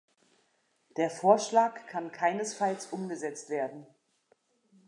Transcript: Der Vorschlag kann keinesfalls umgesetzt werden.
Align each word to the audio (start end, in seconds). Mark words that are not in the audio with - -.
Der 0.97 1.11
Vorschlag 1.11 1.85
kann 1.85 2.11
keinesfalls 2.11 2.87
umgesetzt 2.87 3.51
werden. 3.51 3.85